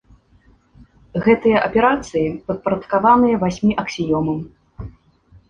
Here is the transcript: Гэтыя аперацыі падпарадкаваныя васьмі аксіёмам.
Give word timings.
Гэтыя 1.25 1.57
аперацыі 1.67 2.23
падпарадкаваныя 2.49 3.35
васьмі 3.45 3.73
аксіёмам. 3.85 4.39